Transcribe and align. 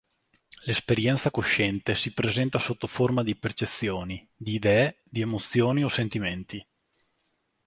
L'esperienza 0.65 1.29
cosciente 1.29 1.93
si 1.93 2.11
presenta 2.11 2.57
sotto 2.57 2.87
forma 2.87 3.21
di 3.21 3.35
percezioni, 3.35 4.27
di 4.35 4.55
idee, 4.55 5.03
di 5.03 5.21
emozioni 5.21 5.83
o 5.83 5.89
sentimenti. 5.89 6.67